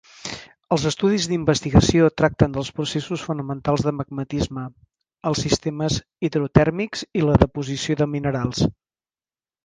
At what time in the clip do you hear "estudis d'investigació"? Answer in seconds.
0.89-2.05